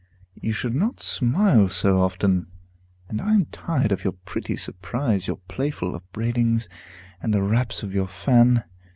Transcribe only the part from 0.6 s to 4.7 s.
not smile so often; and I am tired of your pretty